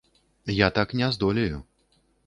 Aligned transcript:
Я 0.65 0.71
так 0.71 0.95
не 1.03 1.11
здолею. 1.11 1.63